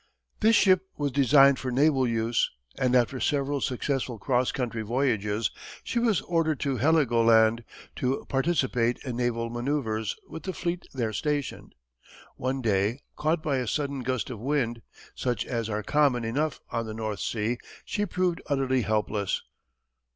[0.39, 5.51] This ship was designed for naval use and after several successful cross country voyages
[5.83, 7.63] she was ordered to Heligoland,
[7.97, 11.75] to participate in naval manoeuvres with the fleet there stationed.
[12.35, 14.81] One day, caught by a sudden gust of wind
[15.13, 19.43] such as are common enough on the North Sea, she proved utterly helpless.